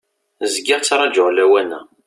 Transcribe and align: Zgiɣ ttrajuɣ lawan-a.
Zgiɣ 0.53 0.79
ttrajuɣ 0.79 1.29
lawan-a. 1.31 1.79